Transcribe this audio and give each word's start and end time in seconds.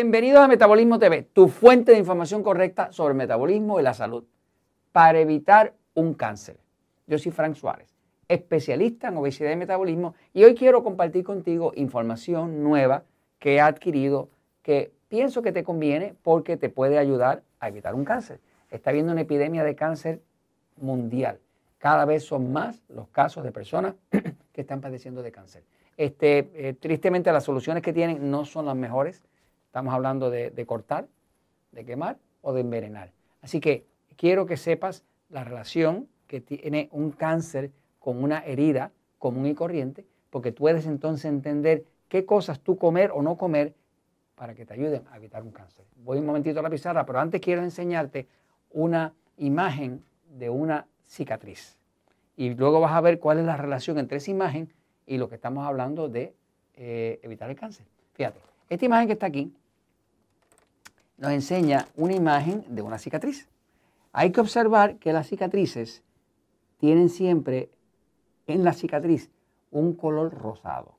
Bienvenidos 0.00 0.38
a 0.38 0.46
Metabolismo 0.46 1.00
TV, 1.00 1.24
tu 1.24 1.48
fuente 1.48 1.90
de 1.90 1.98
información 1.98 2.44
correcta 2.44 2.92
sobre 2.92 3.14
el 3.14 3.18
metabolismo 3.18 3.80
y 3.80 3.82
la 3.82 3.94
salud 3.94 4.22
para 4.92 5.18
evitar 5.18 5.74
un 5.94 6.14
cáncer. 6.14 6.56
Yo 7.08 7.18
soy 7.18 7.32
Frank 7.32 7.56
Suárez, 7.56 7.96
especialista 8.28 9.08
en 9.08 9.16
obesidad 9.16 9.50
y 9.50 9.56
metabolismo 9.56 10.14
y 10.32 10.44
hoy 10.44 10.54
quiero 10.54 10.84
compartir 10.84 11.24
contigo 11.24 11.72
información 11.74 12.62
nueva 12.62 13.02
que 13.40 13.56
he 13.56 13.60
adquirido 13.60 14.28
que 14.62 14.92
pienso 15.08 15.42
que 15.42 15.50
te 15.50 15.64
conviene 15.64 16.14
porque 16.22 16.56
te 16.56 16.68
puede 16.68 16.96
ayudar 16.96 17.42
a 17.58 17.66
evitar 17.66 17.96
un 17.96 18.04
cáncer. 18.04 18.38
Está 18.70 18.90
habiendo 18.90 19.10
una 19.10 19.22
epidemia 19.22 19.64
de 19.64 19.74
cáncer 19.74 20.20
mundial. 20.76 21.40
Cada 21.78 22.04
vez 22.04 22.22
son 22.22 22.52
más 22.52 22.84
los 22.88 23.08
casos 23.08 23.42
de 23.42 23.50
personas 23.50 23.96
que 24.52 24.60
están 24.60 24.80
padeciendo 24.80 25.24
de 25.24 25.32
cáncer. 25.32 25.64
Este, 25.96 26.50
eh, 26.54 26.74
tristemente 26.78 27.32
las 27.32 27.42
soluciones 27.42 27.82
que 27.82 27.92
tienen 27.92 28.30
no 28.30 28.44
son 28.44 28.66
las 28.66 28.76
mejores 28.76 29.24
Estamos 29.68 29.92
hablando 29.92 30.30
de, 30.30 30.64
cortar, 30.66 31.08
de 31.72 31.84
quemar 31.84 32.16
o 32.40 32.54
de 32.54 32.62
envenenar. 32.62 33.12
Así 33.42 33.60
que 33.60 33.84
quiero 34.16 34.46
que 34.46 34.56
sepas 34.56 35.04
la 35.28 35.44
relación 35.44 36.08
que 36.26 36.40
tiene 36.40 36.88
un 36.90 37.10
cáncer 37.10 37.70
con 37.98 38.24
una 38.24 38.38
herida 38.38 38.92
común 39.18 39.44
y 39.46 39.54
corriente, 39.54 40.06
porque 40.30 40.52
puedes 40.52 40.86
entonces 40.86 41.26
entender 41.26 41.84
qué 42.08 42.24
cosas 42.24 42.60
tú 42.60 42.78
comer 42.78 43.10
o 43.12 43.20
no 43.20 43.36
comer 43.36 43.74
para 44.36 44.54
que 44.54 44.64
te 44.64 44.72
ayuden 44.72 45.04
a 45.10 45.18
evitar 45.18 45.42
un 45.42 45.50
cáncer. 45.50 45.84
Voy 45.96 46.18
un 46.18 46.24
momentito 46.24 46.60
a 46.60 46.62
la 46.62 46.70
pizarra, 46.70 47.04
pero 47.04 47.20
antes 47.20 47.38
quiero 47.40 47.62
enseñarte 47.62 48.26
una 48.70 49.12
imagen 49.36 50.02
de 50.38 50.48
una 50.48 50.86
cicatriz. 51.06 51.76
Y 52.36 52.54
luego 52.54 52.80
vas 52.80 52.92
a 52.92 53.02
ver 53.02 53.18
cuál 53.18 53.38
es 53.38 53.44
la 53.44 53.58
relación 53.58 53.98
entre 53.98 54.16
esa 54.16 54.30
imagen 54.30 54.72
y 55.06 55.18
lo 55.18 55.28
que 55.28 55.34
estamos 55.34 55.66
hablando 55.66 56.08
de 56.08 56.34
eh, 56.74 57.20
evitar 57.22 57.50
el 57.50 57.56
cáncer. 57.56 57.84
Fíjate, 58.14 58.40
esta 58.68 58.84
imagen 58.84 59.06
que 59.06 59.14
está 59.14 59.26
aquí 59.26 59.52
nos 61.16 61.32
enseña 61.32 61.88
una 61.96 62.14
imagen 62.14 62.64
de 62.68 62.82
una 62.82 62.98
cicatriz. 62.98 63.48
Hay 64.12 64.30
que 64.30 64.40
observar 64.40 64.96
que 64.96 65.12
las 65.12 65.26
cicatrices 65.26 66.02
tienen 66.78 67.08
siempre 67.08 67.70
en 68.46 68.64
la 68.64 68.72
cicatriz 68.72 69.30
un 69.70 69.94
color 69.94 70.32
rosado. 70.32 70.94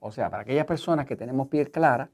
O 0.00 0.12
sea, 0.12 0.30
para 0.30 0.42
aquellas 0.42 0.66
personas 0.66 1.06
que 1.06 1.16
tenemos 1.16 1.48
piel 1.48 1.70
clara, 1.70 2.10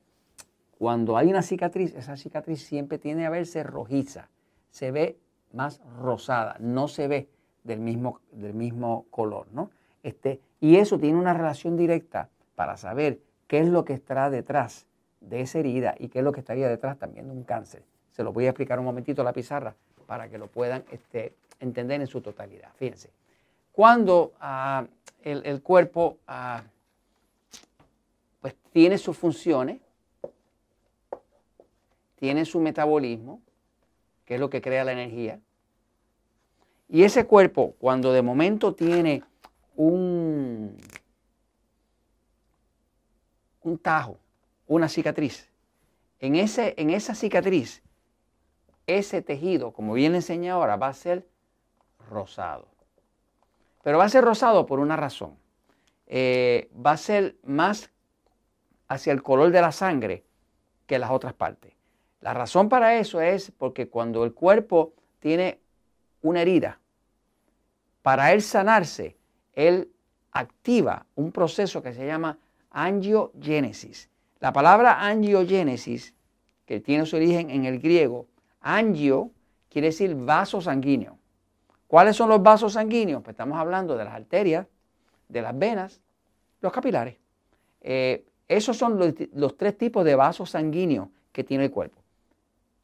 cuando 0.78 1.16
hay 1.16 1.28
una 1.28 1.42
cicatriz, 1.42 1.94
esa 1.94 2.16
cicatriz 2.16 2.62
siempre 2.64 2.98
tiene 2.98 3.26
a 3.26 3.30
verse 3.30 3.62
rojiza, 3.62 4.28
se 4.70 4.92
ve 4.92 5.18
más 5.52 5.80
rosada, 6.00 6.56
no 6.60 6.86
se 6.86 7.08
ve 7.08 7.28
del 7.64 7.80
mismo, 7.80 8.20
del 8.32 8.54
mismo 8.54 9.06
color, 9.10 9.48
¿no? 9.52 9.70
Este, 10.02 10.40
y 10.60 10.76
eso 10.76 10.98
tiene 10.98 11.18
una 11.18 11.34
relación 11.34 11.76
directa 11.76 12.30
para 12.54 12.76
saber 12.76 13.20
qué 13.46 13.60
es 13.60 13.68
lo 13.68 13.84
que 13.84 13.94
está 13.94 14.30
detrás 14.30 14.87
de 15.20 15.40
esa 15.40 15.58
herida 15.58 15.94
y 15.98 16.08
qué 16.08 16.20
es 16.20 16.24
lo 16.24 16.32
que 16.32 16.40
estaría 16.40 16.68
detrás 16.68 16.98
también 16.98 17.26
de 17.26 17.32
un 17.32 17.44
cáncer. 17.44 17.82
Se 18.12 18.22
lo 18.22 18.32
voy 18.32 18.46
a 18.46 18.50
explicar 18.50 18.78
un 18.78 18.84
momentito 18.84 19.22
a 19.22 19.24
la 19.24 19.32
pizarra 19.32 19.74
para 20.06 20.28
que 20.28 20.38
lo 20.38 20.46
puedan 20.46 20.84
este, 20.90 21.34
entender 21.60 22.00
en 22.00 22.06
su 22.06 22.20
totalidad. 22.20 22.70
Fíjense, 22.76 23.10
cuando 23.72 24.32
ah, 24.40 24.86
el, 25.22 25.62
cuerpo 25.62 26.18
ah, 26.26 26.62
pues 28.40 28.54
tiene 28.72 28.98
sus 28.98 29.16
funciones, 29.16 29.80
tiene 32.16 32.44
su 32.44 32.60
metabolismo, 32.60 33.40
que 34.24 34.34
es 34.34 34.40
lo 34.40 34.50
que 34.50 34.60
crea 34.60 34.84
la 34.84 34.92
energía, 34.92 35.40
y 36.88 37.02
ese 37.02 37.26
cuerpo, 37.26 37.74
cuando 37.78 38.12
de 38.12 38.22
momento 38.22 38.74
tiene 38.74 39.22
un, 39.76 40.76
un 43.62 43.78
tajo, 43.78 44.18
una 44.68 44.88
cicatriz. 44.88 45.50
En, 46.20 46.36
ese, 46.36 46.74
en 46.76 46.90
esa 46.90 47.14
cicatriz, 47.14 47.82
ese 48.86 49.22
tejido, 49.22 49.72
como 49.72 49.94
bien 49.94 50.14
enseñé 50.14 50.50
ahora, 50.50 50.76
va 50.76 50.88
a 50.88 50.94
ser 50.94 51.26
rosado. 52.08 52.68
Pero 53.82 53.98
va 53.98 54.04
a 54.04 54.08
ser 54.08 54.24
rosado 54.24 54.66
por 54.66 54.78
una 54.78 54.96
razón. 54.96 55.36
Eh, 56.06 56.70
va 56.74 56.92
a 56.92 56.96
ser 56.96 57.36
más 57.42 57.90
hacia 58.86 59.12
el 59.12 59.22
color 59.22 59.50
de 59.50 59.60
la 59.60 59.72
sangre 59.72 60.24
que 60.86 60.98
las 60.98 61.10
otras 61.10 61.34
partes. 61.34 61.74
La 62.20 62.34
razón 62.34 62.68
para 62.68 62.98
eso 62.98 63.20
es 63.20 63.50
porque 63.50 63.88
cuando 63.88 64.24
el 64.24 64.32
cuerpo 64.32 64.94
tiene 65.20 65.60
una 66.22 66.42
herida, 66.42 66.80
para 68.02 68.32
él 68.32 68.42
sanarse, 68.42 69.16
él 69.52 69.92
activa 70.32 71.06
un 71.14 71.30
proceso 71.30 71.82
que 71.82 71.92
se 71.92 72.06
llama 72.06 72.38
angiogénesis. 72.70 74.08
La 74.40 74.52
palabra 74.52 75.04
angiogénesis, 75.04 76.14
que 76.64 76.80
tiene 76.80 77.06
su 77.06 77.16
origen 77.16 77.50
en 77.50 77.64
el 77.64 77.80
griego, 77.80 78.26
angio 78.60 79.30
quiere 79.68 79.88
decir 79.88 80.14
vaso 80.14 80.60
sanguíneo. 80.60 81.18
¿Cuáles 81.88 82.16
son 82.16 82.28
los 82.28 82.42
vasos 82.42 82.74
sanguíneos? 82.74 83.22
Pues 83.22 83.34
estamos 83.34 83.58
hablando 83.58 83.96
de 83.96 84.04
las 84.04 84.14
arterias, 84.14 84.66
de 85.28 85.42
las 85.42 85.58
venas, 85.58 86.00
los 86.60 86.72
capilares. 86.72 87.16
Eh, 87.80 88.24
esos 88.46 88.76
son 88.76 88.98
los, 88.98 89.14
los, 89.32 89.56
tres 89.56 89.76
tipos 89.76 90.04
de 90.04 90.14
vasos 90.14 90.50
sanguíneos 90.50 91.08
que 91.32 91.44
tiene 91.44 91.64
el 91.64 91.70
cuerpo. 91.70 92.00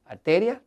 Arterias, 0.07 0.61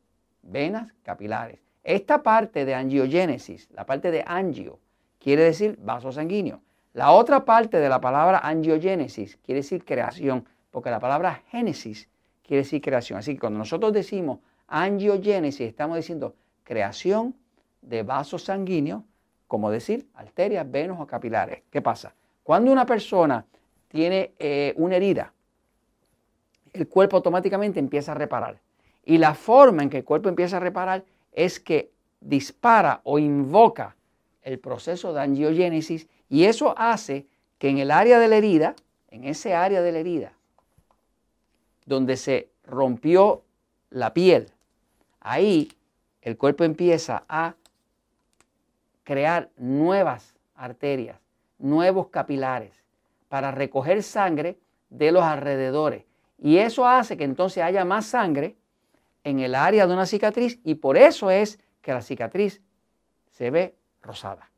venas, 0.44 0.94
capilares. 1.04 1.60
Esta 1.84 2.22
parte 2.24 2.66
de 2.66 2.76
angiogénesis, 2.76 3.70
la 3.72 3.86
parte 3.86 4.12
de 4.12 4.24
angio, 4.26 4.80
quiere 5.20 5.44
decir 5.44 5.78
vaso 5.82 6.12
sanguíneo. 6.12 6.62
La 6.94 7.12
otra 7.12 7.46
parte 7.46 7.78
de 7.78 7.90
la 7.90 8.02
palabra 8.02 8.40
angiogénesis 8.40 9.38
quiere 9.44 9.62
decir 9.62 9.84
creación 9.86 10.46
porque 10.78 10.92
la 10.92 11.00
palabra 11.00 11.42
génesis 11.50 12.08
quiere 12.44 12.62
decir 12.62 12.80
creación. 12.84 13.18
Así 13.18 13.34
que 13.34 13.40
cuando 13.40 13.58
nosotros 13.58 13.92
decimos 13.92 14.42
angiogénesis, 14.68 15.68
estamos 15.68 15.98
diciendo 15.98 16.36
creación 16.64 17.34
de 17.82 18.04
vasos 18.04 18.44
sanguíneos, 18.44 19.02
como 19.48 19.72
decir 19.72 20.06
arterias, 20.14 20.70
venos 20.70 21.02
o 21.02 21.08
capilares. 21.08 21.64
¿Qué 21.72 21.82
pasa? 21.82 22.14
Cuando 22.44 22.72
una 22.72 22.86
persona 22.86 23.44
tiene 23.88 24.34
eh, 24.38 24.76
una 24.78 24.98
herida, 24.98 25.34
el 26.74 26.88
cuerpo 26.88 27.16
automáticamente 27.16 27.80
empieza 27.80 28.12
a 28.12 28.16
reparar. 28.16 28.60
Y 29.04 29.18
la 29.18 29.34
forma 29.34 29.82
en 29.82 29.90
que 29.90 29.98
el 29.98 30.04
cuerpo 30.04 30.30
empieza 30.30 30.58
a 30.58 30.60
reparar 30.60 31.04
es 31.32 31.60
que 31.60 31.90
dispara 32.22 33.02
o 33.04 33.18
invoca 33.18 33.96
el 34.44 34.60
proceso 34.60 35.12
de 35.12 35.22
angiogénesis 35.22 36.08
y 36.30 36.44
eso 36.44 36.76
hace 36.78 37.26
que 37.58 37.70
en 37.70 37.80
el 37.80 37.90
área 37.90 38.20
de 38.20 38.28
la 38.28 38.36
herida, 38.36 38.76
en 39.10 39.24
ese 39.24 39.56
área 39.56 39.82
de 39.82 39.92
la 39.92 39.98
herida, 39.98 40.37
donde 41.88 42.18
se 42.18 42.50
rompió 42.66 43.44
la 43.90 44.14
piel, 44.14 44.52
ahí 45.22 45.72
el 46.22 46.38
cuerpo 46.38 46.66
empieza 46.66 47.24
a 47.30 47.56
crear 49.04 49.50
nuevas 49.56 50.36
arterias, 50.54 51.18
nuevos 51.58 52.08
capilares 52.10 52.74
para 53.30 53.52
recoger 53.52 54.04
sangre 54.04 54.60
de 54.90 55.14
los 55.14 55.24
alrededores. 55.24 56.04
Y 56.38 56.58
eso 56.58 56.86
hace 56.86 57.16
que 57.16 57.24
entonces 57.24 57.64
haya 57.64 57.86
más 57.86 58.06
sangre 58.06 58.58
en 59.24 59.40
el 59.40 59.56
área 59.56 59.88
de 59.88 59.94
una 59.94 60.06
cicatriz 60.06 60.60
y 60.66 60.76
por 60.76 60.98
eso 60.98 61.32
es 61.32 61.58
que 61.82 61.94
la 61.94 62.02
cicatriz 62.02 62.62
se 63.32 63.50
ve 63.50 63.76
rosada. 64.02 64.52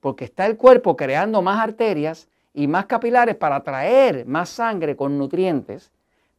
Porque 0.00 0.24
está 0.24 0.46
el 0.46 0.56
cuerpo 0.56 0.96
creando 0.96 1.42
más 1.42 1.60
arterias 1.60 2.28
y 2.54 2.66
más 2.66 2.86
capilares 2.86 3.36
para 3.36 3.62
traer 3.62 4.24
más 4.24 4.48
sangre 4.48 4.96
con 4.96 5.18
nutrientes 5.18 5.92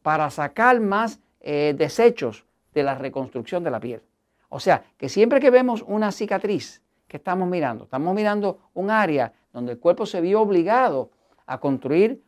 para 0.04 0.28
sacar 0.28 0.80
más 0.80 1.18
eh, 1.40 1.74
desechos 1.74 2.44
de 2.74 2.82
la 2.82 2.94
reconstrucción 2.94 3.64
de 3.64 3.70
la 3.70 3.80
piel. 3.80 4.02
O 4.50 4.60
sea, 4.60 4.84
que 4.98 5.08
siempre 5.08 5.40
que 5.40 5.48
vemos 5.48 5.82
una 5.86 6.12
cicatriz 6.12 6.82
que 7.08 7.16
estamos 7.16 7.48
mirando, 7.48 7.84
estamos 7.84 8.14
mirando 8.14 8.58
un 8.74 8.90
área 8.90 9.32
donde 9.50 9.72
el 9.72 9.78
cuerpo 9.78 10.04
se 10.04 10.20
vio 10.20 10.42
obligado 10.42 11.10
a 11.46 11.58
construir 11.58 12.22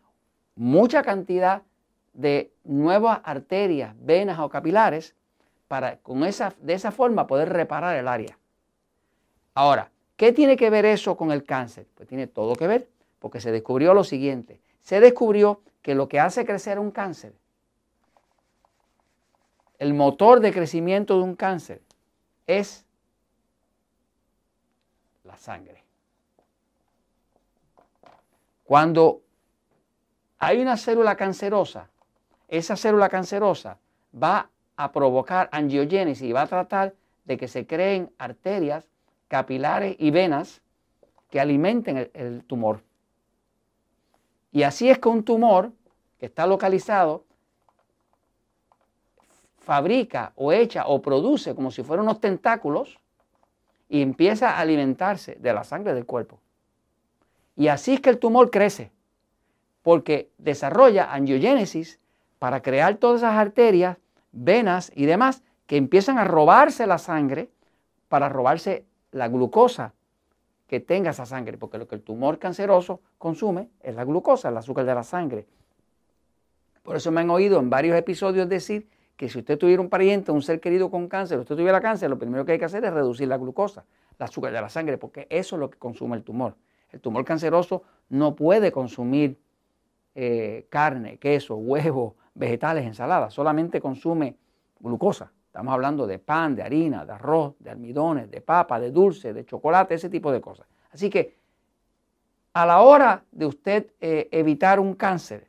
mucha 0.55 1.03
cantidad 1.03 1.65
de 2.15 2.51
nuevas 2.65 3.21
arterias, 3.25 3.95
venas 3.99 4.39
o 4.39 4.49
capilares 4.49 5.15
para 5.69 5.99
con 5.99 6.25
esa, 6.25 6.55
de 6.63 6.73
esa 6.73 6.93
forma 6.93 7.27
poder 7.27 7.51
reparar 7.51 7.95
el 7.97 8.09
área. 8.09 8.39
Ahora, 9.53 9.91
¿qué 10.17 10.33
tiene 10.33 10.57
que 10.57 10.71
ver 10.71 10.87
eso 10.87 11.15
con 11.15 11.31
el 11.31 11.45
cáncer? 11.45 11.87
Pues 11.95 12.09
tiene 12.09 12.27
todo 12.27 12.57
que 12.57 12.69
ver, 12.69 12.89
porque 13.19 13.39
se 13.39 13.53
descubrió 13.53 13.93
lo 13.93 14.03
siguiente. 14.03 14.63
Se 14.81 14.99
descubrió 14.99 15.61
que 15.83 15.95
lo 15.95 16.09
que 16.09 16.21
hace 16.21 16.47
crecer 16.47 16.79
un 16.79 16.91
cáncer 16.91 17.35
el 19.79 19.95
motor 19.95 20.41
de 20.41 20.53
crecimiento 20.53 21.17
de 21.17 21.23
un 21.23 21.37
cáncer 21.37 21.83
es 22.47 22.85
la 25.25 25.37
sangre. 25.37 25.83
Cuando 28.65 29.23
hay 30.39 30.61
una 30.61 30.77
célula 30.77 31.17
cancerosa, 31.17 31.89
esa 32.49 32.77
célula 32.77 33.09
cancerosa 33.09 33.79
va 34.15 34.51
a 34.77 34.93
provocar 34.93 35.49
angiogénesis 35.53 36.29
y 36.29 36.33
va 36.33 36.43
a 36.43 36.47
tratar 36.47 36.95
de 37.25 37.37
que 37.37 37.49
se 37.49 37.67
creen 37.67 38.13
arterias, 38.19 38.89
capilares 39.29 39.97
y 39.99 40.11
venas 40.11 40.63
que 41.31 41.41
alimenten 41.41 41.97
el, 41.97 42.11
el 42.15 42.45
tumor. 42.45 42.83
Y 44.53 44.63
así 44.63 44.89
es 44.89 44.99
que 44.99 45.09
un 45.09 45.25
tumor 45.25 45.73
que 46.19 46.27
está 46.27 46.47
localizado 46.47 47.25
fabrica 49.67 50.33
o 50.37 50.53
echa 50.53 50.87
o 50.87 51.03
produce 51.03 51.57
como 51.57 51.73
si 51.73 51.83
fueran 51.83 52.05
unos 52.05 52.21
tentáculos 52.21 53.01
y 53.89 54.01
empieza 54.01 54.51
a 54.51 54.61
alimentarse 54.61 55.35
de 55.41 55.53
la 55.53 55.65
sangre 55.65 55.93
del 55.93 56.07
cuerpo. 56.07 56.39
Y 57.57 57.67
así 57.67 57.95
es 57.95 58.01
que 58.01 58.11
el 58.11 58.21
tumor 58.21 58.53
crece, 58.53 58.93
porque 59.83 60.31
desarrolla 60.39 61.13
angiogénesis 61.13 61.99
para 62.39 62.63
crear 62.63 62.99
todas 62.99 63.23
esas 63.23 63.35
arterias, 63.35 63.97
venas 64.31 64.93
y 64.95 65.07
demás 65.07 65.43
que 65.67 65.77
empiezan 65.77 66.19
a 66.19 66.25
robarse 66.25 66.87
la 66.87 66.99
sangre 66.99 67.51
para 68.09 68.29
robarse 68.29 68.85
la 69.11 69.27
glucosa 69.27 69.95
que 70.69 70.79
tenga 70.79 71.11
esa 71.11 71.27
sangre, 71.27 71.59
porque 71.59 71.79
lo 71.79 71.89
que 71.89 71.97
el 71.97 72.03
tumor 72.03 72.39
canceroso 72.39 73.01
consume 73.19 73.69
es 73.83 73.97
la 73.97 74.05
glucosa, 74.05 74.51
el 74.51 74.57
azúcar 74.59 74.85
de 74.85 74.95
la 74.95 75.03
sangre. 75.03 75.45
Por 76.85 76.95
eso 76.95 77.11
me 77.11 77.23
han 77.23 77.31
oído 77.31 77.59
en 77.59 77.69
varios 77.69 77.99
episodios 77.99 78.49
decir 78.49 78.87
que 79.17 79.29
si 79.29 79.39
usted 79.39 79.59
tuviera 79.59 79.81
un 79.81 79.89
pariente, 79.89 80.31
un 80.31 80.43
ser 80.43 80.61
querido 80.61 80.91
con 80.91 81.09
cáncer, 81.09 81.39
usted 81.39 81.57
tuviera 81.57 81.81
cáncer, 81.81 82.11
lo 82.11 82.19
primero 82.19 82.45
que 82.45 82.53
hay 82.53 82.59
que 82.59 82.67
hacer 82.67 82.85
es 82.85 82.93
reducir 82.93 83.27
la 83.29 83.39
glucosa, 83.39 83.85
el 84.19 84.25
azúcar 84.25 84.53
de 84.53 84.61
la 84.61 84.69
sangre, 84.69 84.99
porque 84.99 85.27
eso 85.31 85.57
es 85.57 85.61
lo 85.61 85.71
que 85.71 85.79
consume 85.79 86.17
el 86.17 86.23
tumor. 86.23 86.55
El 86.91 87.01
tumor 87.01 87.25
canceroso 87.25 87.83
no 88.11 88.37
puede 88.37 88.71
consumir 88.71 89.39
eh, 90.15 90.67
carne, 90.69 91.19
queso, 91.19 91.57
huevos, 91.57 92.15
vegetales, 92.35 92.85
ensaladas, 92.85 93.33
solamente 93.33 93.81
consume 93.81 94.37
glucosa. 94.81 95.33
Estamos 95.47 95.73
hablando 95.73 96.07
de 96.07 96.19
pan, 96.19 96.55
de 96.55 96.63
harina, 96.63 97.07
de 97.07 97.13
arroz, 97.13 97.55
de 97.59 97.71
almidones, 97.71 98.31
de 98.31 98.43
papa, 98.43 98.79
de 98.79 98.91
dulce, 98.91 99.33
de 99.33 99.47
chocolate, 99.47 99.95
ese 99.95 100.11
tipo 100.11 100.31
de 100.31 100.41
cosas. 100.43 100.67
Así 100.93 101.09
que 101.09 101.35
a 102.53 102.67
la 102.67 102.83
hora 102.83 103.25
de 103.33 103.47
usted 103.47 103.87
eh, 104.01 104.29
evitar 104.31 104.79
un 104.79 104.95
cáncer, 104.95 105.49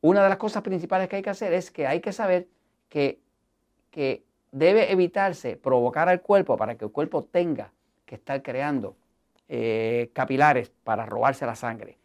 una 0.00 0.22
de 0.22 0.28
las 0.28 0.38
cosas 0.38 0.62
principales 0.62 1.08
que 1.08 1.16
hay 1.16 1.22
que 1.22 1.30
hacer 1.30 1.52
es 1.52 1.70
que 1.70 1.86
hay 1.86 2.00
que 2.00 2.12
saber 2.12 2.48
que, 2.88 3.20
que 3.90 4.24
debe 4.50 4.90
evitarse 4.92 5.56
provocar 5.56 6.08
al 6.08 6.22
cuerpo 6.22 6.56
para 6.56 6.76
que 6.76 6.84
el 6.84 6.90
cuerpo 6.90 7.24
tenga 7.24 7.72
que 8.06 8.14
estar 8.16 8.42
creando 8.42 8.96
eh, 9.48 10.10
capilares 10.12 10.70
para 10.84 11.06
robarse 11.06 11.46
la 11.46 11.54
sangre. 11.54 11.98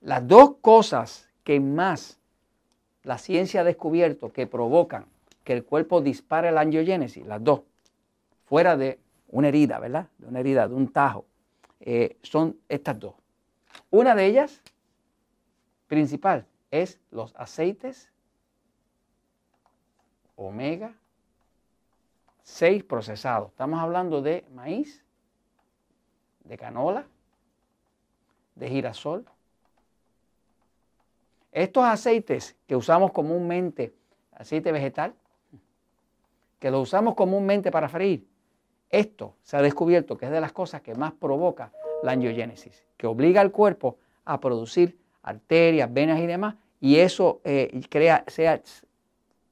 Las 0.00 0.26
dos 0.26 0.56
cosas 0.60 1.30
que 1.44 1.60
más 1.60 2.18
la 3.02 3.18
ciencia 3.18 3.60
ha 3.60 3.64
descubierto 3.64 4.32
que 4.32 4.46
provocan 4.46 5.06
que 5.44 5.52
el 5.52 5.64
cuerpo 5.64 6.00
dispare 6.00 6.50
la 6.50 6.62
angiogénesis, 6.62 7.24
las 7.24 7.42
dos, 7.42 7.60
fuera 8.46 8.76
de 8.76 8.98
una 9.28 9.48
herida, 9.48 9.78
¿verdad? 9.78 10.08
De 10.18 10.26
una 10.26 10.40
herida, 10.40 10.66
de 10.66 10.74
un 10.74 10.88
tajo, 10.88 11.24
eh, 11.80 12.16
son 12.22 12.56
estas 12.68 12.98
dos. 12.98 13.14
Una 13.90 14.14
de 14.14 14.26
ellas, 14.26 14.60
principal, 15.86 16.46
es 16.82 17.00
los 17.10 17.34
aceites 17.36 18.10
omega 20.36 20.94
6 22.42 22.84
procesados. 22.84 23.50
Estamos 23.50 23.80
hablando 23.80 24.22
de 24.22 24.46
maíz, 24.54 25.04
de 26.44 26.56
canola, 26.56 27.06
de 28.54 28.68
girasol. 28.68 29.26
Estos 31.50 31.84
aceites 31.84 32.56
que 32.66 32.76
usamos 32.76 33.10
comúnmente, 33.10 33.94
aceite 34.32 34.70
vegetal, 34.70 35.14
que 36.60 36.70
lo 36.70 36.80
usamos 36.80 37.14
comúnmente 37.14 37.70
para 37.70 37.88
freír, 37.88 38.28
esto 38.90 39.34
se 39.42 39.56
ha 39.56 39.62
descubierto 39.62 40.16
que 40.16 40.26
es 40.26 40.30
de 40.30 40.40
las 40.40 40.52
cosas 40.52 40.82
que 40.82 40.94
más 40.94 41.12
provoca 41.12 41.72
la 42.02 42.12
angiogénesis, 42.12 42.84
que 42.96 43.06
obliga 43.06 43.40
al 43.40 43.50
cuerpo 43.50 43.98
a 44.24 44.38
producir 44.38 44.98
arterias, 45.22 45.92
venas 45.92 46.20
y 46.20 46.26
demás, 46.26 46.54
y 46.80 46.96
eso 46.96 47.40
eh, 47.44 47.80
crea, 47.88 48.24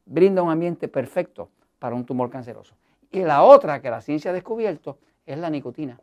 brinda 0.07 0.43
un 0.43 0.51
ambiente 0.51 0.89
perfecto 0.89 1.51
para 1.79 1.95
un 1.95 2.05
tumor 2.05 2.31
canceroso. 2.31 2.75
Y 3.11 3.21
la 3.21 3.43
otra 3.43 3.81
que 3.81 3.91
la 3.91 4.01
ciencia 4.01 4.31
ha 4.31 4.35
descubierto 4.35 4.99
es 5.25 5.39
la 5.39 5.51
nicotina. 5.51 5.99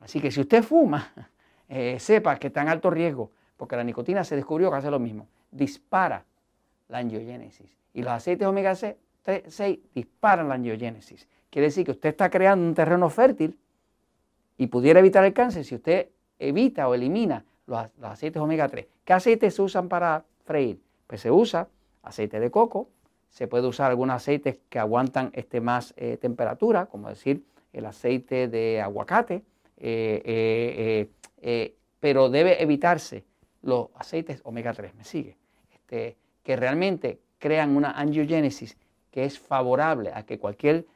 Así 0.00 0.20
que 0.20 0.30
si 0.30 0.40
usted 0.40 0.62
fuma, 0.62 1.12
eh, 1.68 1.98
sepa 1.98 2.36
que 2.36 2.48
está 2.48 2.62
en 2.62 2.68
alto 2.68 2.90
riesgo, 2.90 3.30
porque 3.56 3.76
la 3.76 3.84
nicotina 3.84 4.24
se 4.24 4.36
descubrió 4.36 4.70
que 4.70 4.76
hace 4.76 4.90
lo 4.90 4.98
mismo, 4.98 5.26
dispara 5.50 6.24
la 6.88 6.98
angiogénesis. 6.98 7.70
Y 7.94 8.02
los 8.02 8.12
aceites 8.12 8.46
omega 8.46 8.74
6 8.74 9.78
disparan 9.94 10.48
la 10.48 10.54
angiogénesis. 10.54 11.26
Quiere 11.50 11.68
decir 11.68 11.84
que 11.84 11.92
usted 11.92 12.10
está 12.10 12.28
creando 12.30 12.66
un 12.66 12.74
terreno 12.74 13.08
fértil 13.08 13.58
y 14.58 14.66
pudiera 14.66 15.00
evitar 15.00 15.24
el 15.24 15.32
cáncer 15.32 15.64
si 15.64 15.76
usted 15.76 16.08
evita 16.38 16.88
o 16.88 16.94
elimina 16.94 17.44
los, 17.66 17.86
aceites 18.02 18.42
omega 18.42 18.68
3. 18.68 18.86
¿Qué 19.04 19.12
aceites 19.12 19.54
se 19.54 19.62
usan 19.62 19.88
para 19.88 20.24
freír? 20.44 20.80
Pues 21.06 21.20
se 21.20 21.30
usa 21.30 21.68
aceite 22.02 22.40
de 22.40 22.50
coco, 22.50 22.88
se 23.28 23.46
puede 23.46 23.66
usar 23.66 23.90
algunos 23.90 24.16
aceites 24.16 24.58
que 24.68 24.78
aguantan 24.78 25.30
este, 25.34 25.60
más 25.60 25.92
eh, 25.96 26.16
temperatura, 26.16 26.86
como 26.86 27.08
decir 27.08 27.44
el 27.72 27.84
aceite 27.86 28.48
de 28.48 28.80
aguacate, 28.80 29.42
eh, 29.76 31.08
eh, 31.42 31.74
pero 32.00 32.30
debe 32.30 32.62
evitarse 32.62 33.24
los 33.62 33.88
aceites 33.96 34.40
omega 34.44 34.72
3, 34.72 34.94
¿me 34.94 35.04
sigue? 35.04 35.36
Este, 35.72 36.16
que 36.42 36.56
realmente 36.56 37.18
crean 37.38 37.76
una 37.76 37.90
angiogénesis 37.90 38.76
que 39.10 39.24
es 39.24 39.38
favorable 39.38 40.12
a 40.14 40.24
que 40.24 40.38
cualquier 40.38 40.86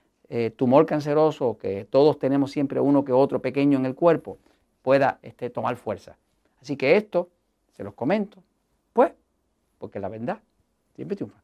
tumor 0.56 0.84
canceroso, 0.84 1.56
que 1.56 1.86
todos 1.86 2.18
tenemos 2.18 2.50
siempre 2.50 2.80
uno 2.80 3.02
que 3.02 3.12
otro 3.12 3.40
pequeño 3.40 3.78
en 3.78 3.86
el 3.86 3.94
cuerpo, 3.94 4.36
pueda 4.82 5.18
este, 5.22 5.48
tomar 5.48 5.76
fuerza. 5.76 6.18
Así 6.60 6.76
que 6.76 6.96
esto 6.96 7.30
se 7.78 7.84
los 7.84 7.94
comento. 7.94 8.42
Pues, 8.92 9.12
porque 9.78 10.00
la 10.00 10.08
verdad 10.08 10.40
siempre 10.94 11.16
triunfa. 11.16 11.40